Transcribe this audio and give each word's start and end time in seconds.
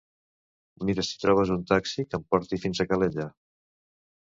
Mira 0.89 1.05
si 1.07 1.19
trobes 1.25 1.51
un 1.57 1.61
taxi 1.73 2.07
que 2.07 2.21
em 2.21 2.25
porti 2.33 2.61
fins 2.67 2.83
a 2.87 2.91
Calella. 2.95 3.31